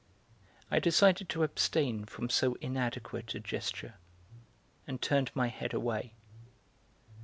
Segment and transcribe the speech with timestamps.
[0.71, 3.97] I decided to abstain from so inadequate a gesture,
[4.87, 6.15] and turned my head away.